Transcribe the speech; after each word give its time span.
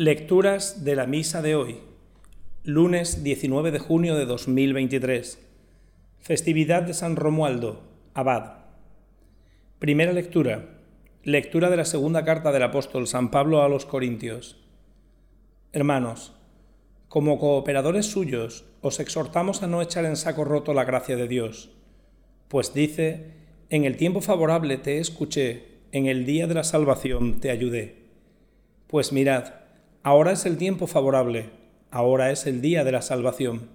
Lecturas 0.00 0.84
de 0.84 0.94
la 0.94 1.08
Misa 1.08 1.42
de 1.42 1.56
hoy, 1.56 1.80
lunes 2.62 3.24
19 3.24 3.72
de 3.72 3.80
junio 3.80 4.14
de 4.14 4.26
2023, 4.26 5.44
festividad 6.20 6.84
de 6.84 6.94
San 6.94 7.16
Romualdo, 7.16 7.82
Abad. 8.14 8.58
Primera 9.80 10.12
lectura, 10.12 10.78
lectura 11.24 11.68
de 11.68 11.78
la 11.78 11.84
segunda 11.84 12.24
carta 12.24 12.52
del 12.52 12.62
apóstol 12.62 13.08
San 13.08 13.32
Pablo 13.32 13.60
a 13.64 13.68
los 13.68 13.86
Corintios. 13.86 14.64
Hermanos, 15.72 16.32
como 17.08 17.40
cooperadores 17.40 18.06
suyos, 18.06 18.66
os 18.82 19.00
exhortamos 19.00 19.64
a 19.64 19.66
no 19.66 19.82
echar 19.82 20.04
en 20.04 20.14
saco 20.14 20.44
roto 20.44 20.74
la 20.74 20.84
gracia 20.84 21.16
de 21.16 21.26
Dios, 21.26 21.72
pues 22.46 22.72
dice, 22.72 23.32
en 23.68 23.84
el 23.84 23.96
tiempo 23.96 24.20
favorable 24.20 24.76
te 24.76 25.00
escuché, 25.00 25.80
en 25.90 26.06
el 26.06 26.24
día 26.24 26.46
de 26.46 26.54
la 26.54 26.62
salvación 26.62 27.40
te 27.40 27.50
ayudé. 27.50 27.96
Pues 28.86 29.12
mirad, 29.12 29.54
ahora 30.08 30.32
es 30.32 30.46
el 30.46 30.56
tiempo 30.56 30.86
favorable, 30.86 31.50
ahora 31.90 32.30
es 32.30 32.46
el 32.46 32.62
día 32.62 32.82
de 32.82 32.92
la 32.92 33.02
salvación. 33.02 33.68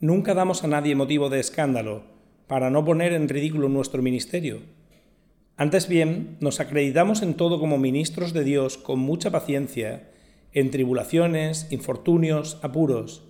Nunca 0.00 0.34
damos 0.34 0.64
a 0.64 0.66
nadie 0.66 0.96
motivo 0.96 1.28
de 1.28 1.38
escándalo, 1.38 2.02
para 2.48 2.68
no 2.68 2.84
poner 2.84 3.12
en 3.12 3.28
ridículo 3.28 3.68
nuestro 3.68 4.02
ministerio. 4.02 4.62
Antes 5.56 5.86
bien, 5.86 6.36
nos 6.40 6.58
acreditamos 6.58 7.22
en 7.22 7.34
todo 7.34 7.60
como 7.60 7.78
ministros 7.78 8.32
de 8.32 8.42
Dios 8.42 8.76
con 8.76 8.98
mucha 8.98 9.30
paciencia, 9.30 10.10
en 10.52 10.72
tribulaciones, 10.72 11.68
infortunios, 11.70 12.58
apuros, 12.62 13.22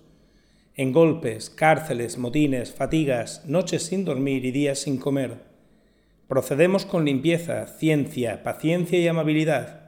en 0.73 0.93
golpes, 0.93 1.51
cárceles, 1.51 2.17
motines, 2.17 2.73
fatigas, 2.73 3.45
noches 3.45 3.83
sin 3.83 4.05
dormir 4.05 4.43
y 4.43 4.49
días 4.49 4.79
sin 4.79 4.97
comer. 4.97 5.43
Procedemos 6.27 6.83
con 6.83 7.05
limpieza, 7.05 7.67
ciencia, 7.67 8.41
paciencia 8.41 8.97
y 8.97 9.07
amabilidad, 9.07 9.86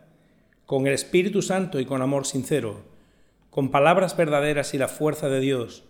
con 0.70 0.86
el 0.86 0.94
Espíritu 0.94 1.42
Santo 1.42 1.80
y 1.80 1.86
con 1.86 2.04
amor 2.04 2.28
sincero, 2.28 2.84
con 3.50 3.72
palabras 3.72 4.16
verdaderas 4.16 4.76
y 4.76 4.78
la 4.78 4.88
fuerza 4.88 5.28
de 5.28 5.40
Dios, 5.40 5.84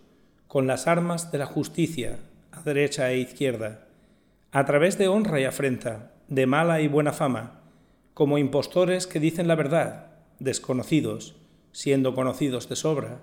con 0.48 0.66
las 0.66 0.86
armas 0.86 1.30
de 1.30 1.36
la 1.36 1.44
justicia, 1.44 2.18
a 2.50 2.62
derecha 2.62 3.10
e 3.12 3.18
izquierda, 3.18 3.88
a 4.52 4.64
través 4.64 4.96
de 4.96 5.06
honra 5.06 5.38
y 5.38 5.44
afrenta, 5.44 6.14
de 6.28 6.46
mala 6.46 6.80
y 6.80 6.88
buena 6.88 7.12
fama, 7.12 7.60
como 8.14 8.38
impostores 8.38 9.06
que 9.06 9.20
dicen 9.20 9.48
la 9.48 9.54
verdad, 9.54 10.12
desconocidos, 10.38 11.36
siendo 11.72 12.14
conocidos 12.14 12.70
de 12.70 12.76
sobra, 12.76 13.20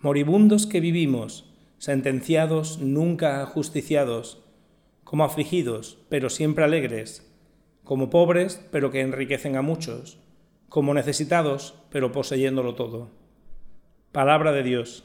moribundos 0.00 0.66
que 0.66 0.80
vivimos, 0.80 1.52
sentenciados, 1.76 2.78
nunca 2.78 3.42
ajusticiados, 3.42 4.42
como 5.04 5.24
afligidos, 5.24 5.98
pero 6.08 6.30
siempre 6.30 6.64
alegres, 6.64 7.30
como 7.84 8.08
pobres, 8.08 8.66
pero 8.70 8.90
que 8.90 9.02
enriquecen 9.02 9.56
a 9.56 9.60
muchos, 9.60 10.18
como 10.72 10.94
necesitados, 10.94 11.74
pero 11.90 12.12
poseyéndolo 12.12 12.74
todo. 12.74 13.10
Palabra 14.10 14.52
de 14.52 14.62
Dios. 14.62 15.04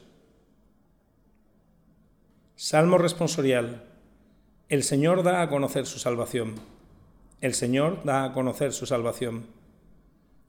Salmo 2.56 2.96
responsorial. 2.96 3.84
El 4.70 4.82
Señor 4.82 5.22
da 5.22 5.42
a 5.42 5.50
conocer 5.50 5.84
su 5.84 5.98
salvación. 5.98 6.54
El 7.42 7.52
Señor 7.52 8.02
da 8.04 8.24
a 8.24 8.32
conocer 8.32 8.72
su 8.72 8.86
salvación. 8.86 9.44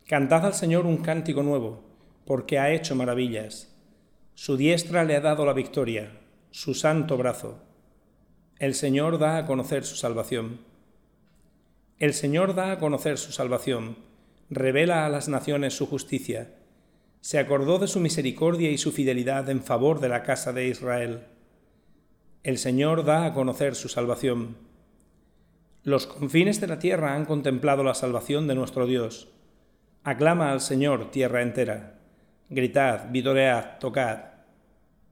Cantad 0.07 0.45
al 0.45 0.53
Señor 0.53 0.85
un 0.85 0.95
cántico 0.95 1.43
nuevo, 1.43 1.83
porque 2.23 2.57
ha 2.57 2.71
hecho 2.71 2.95
maravillas. 2.95 3.75
Su 4.35 4.55
diestra 4.55 5.03
le 5.03 5.17
ha 5.17 5.19
dado 5.19 5.45
la 5.45 5.51
victoria, 5.51 6.13
su 6.51 6.73
santo 6.73 7.17
brazo. 7.17 7.61
El 8.57 8.73
Señor 8.73 9.17
da 9.17 9.35
a 9.35 9.45
conocer 9.45 9.83
su 9.83 9.97
salvación. 9.97 10.61
El 11.97 12.13
Señor 12.13 12.55
da 12.55 12.71
a 12.71 12.79
conocer 12.79 13.17
su 13.17 13.33
salvación, 13.33 14.07
revela 14.49 15.05
a 15.05 15.09
las 15.09 15.29
naciones 15.29 15.75
su 15.75 15.85
justicia. 15.85 16.55
Se 17.21 17.37
acordó 17.37 17.79
de 17.79 17.87
su 17.87 17.99
misericordia 17.99 18.71
y 18.71 18.77
su 18.77 18.91
fidelidad 18.91 19.49
en 19.49 19.61
favor 19.61 19.99
de 19.99 20.09
la 20.09 20.23
casa 20.23 20.53
de 20.53 20.67
Israel. 20.67 21.25
El 22.43 22.57
Señor 22.57 23.03
da 23.03 23.25
a 23.25 23.33
conocer 23.33 23.75
su 23.75 23.89
salvación. 23.89 24.57
Los 25.83 26.07
confines 26.07 26.61
de 26.61 26.67
la 26.67 26.79
tierra 26.79 27.15
han 27.15 27.25
contemplado 27.25 27.83
la 27.83 27.93
salvación 27.93 28.47
de 28.47 28.55
nuestro 28.55 28.85
Dios. 28.85 29.29
Aclama 30.03 30.51
al 30.51 30.61
Señor 30.61 31.11
tierra 31.11 31.41
entera. 31.41 31.99
Gritad, 32.49 33.11
vitoread, 33.11 33.79
tocad. 33.79 34.19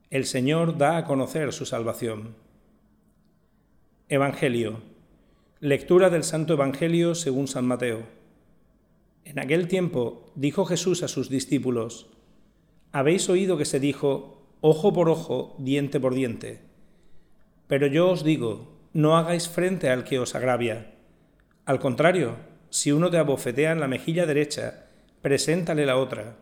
El 0.09 0.25
Señor 0.25 0.77
da 0.77 0.97
a 0.97 1.03
conocer 1.03 1.51
su 1.51 1.65
salvación. 1.65 2.35
Evangelio. 4.09 4.81
Lectura 5.59 6.09
del 6.09 6.23
Santo 6.23 6.53
Evangelio 6.53 7.13
según 7.13 7.47
San 7.47 7.65
Mateo. 7.65 8.03
En 9.27 9.39
aquel 9.39 9.67
tiempo 9.67 10.31
dijo 10.35 10.63
Jesús 10.63 11.03
a 11.03 11.09
sus 11.09 11.29
discípulos, 11.29 12.09
Habéis 12.93 13.27
oído 13.27 13.57
que 13.57 13.65
se 13.65 13.81
dijo, 13.81 14.47
ojo 14.61 14.93
por 14.93 15.09
ojo, 15.09 15.53
diente 15.59 15.99
por 15.99 16.13
diente. 16.13 16.61
Pero 17.67 17.87
yo 17.87 18.09
os 18.09 18.23
digo, 18.23 18.79
no 18.93 19.17
hagáis 19.17 19.49
frente 19.49 19.89
al 19.89 20.05
que 20.05 20.17
os 20.17 20.33
agravia. 20.33 20.93
Al 21.65 21.79
contrario, 21.79 22.37
si 22.69 22.93
uno 22.93 23.11
te 23.11 23.17
abofetea 23.17 23.73
en 23.73 23.81
la 23.81 23.89
mejilla 23.89 24.25
derecha, 24.25 24.85
preséntale 25.21 25.85
la 25.85 25.97
otra. 25.97 26.37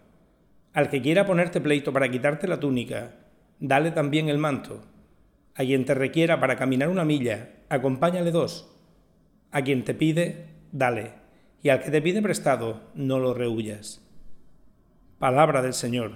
Al 0.71 0.91
que 0.91 1.01
quiera 1.01 1.25
ponerte 1.25 1.61
pleito 1.61 1.91
para 1.91 2.11
quitarte 2.11 2.47
la 2.47 2.59
túnica, 2.59 3.15
dale 3.59 3.89
también 3.89 4.29
el 4.29 4.37
manto. 4.37 4.83
A 5.55 5.63
quien 5.63 5.85
te 5.85 5.95
requiera 5.95 6.39
para 6.39 6.55
caminar 6.55 6.89
una 6.89 7.03
milla, 7.03 7.49
acompáñale 7.67 8.29
dos. 8.29 8.71
A 9.49 9.63
quien 9.63 9.83
te 9.83 9.95
pide, 9.95 10.45
dale. 10.71 11.24
Y 11.65 11.69
al 11.69 11.81
que 11.81 11.89
te 11.89 11.99
pide 11.99 12.21
prestado, 12.21 12.83
no 12.93 13.17
lo 13.17 13.33
rehuyas. 13.33 13.99
Palabra 15.17 15.63
del 15.63 15.73
Señor. 15.73 16.11